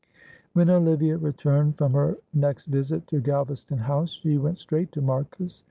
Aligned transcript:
When 0.53 0.67
Olivia 0.71 1.15
returned 1.17 1.77
from 1.77 1.93
her 1.93 2.17
next 2.33 2.65
visit 2.65 3.05
to 3.09 3.21
Galvaston 3.21 3.81
House 3.81 4.13
she 4.13 4.35
went 4.39 4.57
straight 4.57 4.91
to 4.93 5.01
Marcus. 5.03 5.59